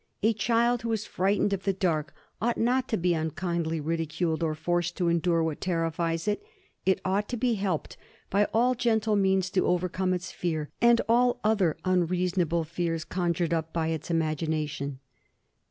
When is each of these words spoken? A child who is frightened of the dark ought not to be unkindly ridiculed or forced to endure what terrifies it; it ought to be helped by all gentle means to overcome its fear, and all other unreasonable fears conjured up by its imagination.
A 0.23 0.33
child 0.33 0.81
who 0.81 0.91
is 0.93 1.05
frightened 1.05 1.53
of 1.53 1.61
the 1.63 1.73
dark 1.73 2.15
ought 2.41 2.57
not 2.57 2.87
to 2.87 2.97
be 2.97 3.13
unkindly 3.13 3.79
ridiculed 3.79 4.41
or 4.41 4.55
forced 4.55 4.97
to 4.97 5.09
endure 5.09 5.43
what 5.43 5.61
terrifies 5.61 6.27
it; 6.27 6.43
it 6.87 6.99
ought 7.05 7.29
to 7.29 7.37
be 7.37 7.53
helped 7.53 7.97
by 8.31 8.45
all 8.45 8.73
gentle 8.73 9.15
means 9.15 9.51
to 9.51 9.67
overcome 9.67 10.11
its 10.15 10.31
fear, 10.31 10.71
and 10.81 11.01
all 11.07 11.39
other 11.43 11.77
unreasonable 11.85 12.63
fears 12.63 13.03
conjured 13.05 13.53
up 13.53 13.73
by 13.73 13.89
its 13.89 14.09
imagination. 14.09 14.97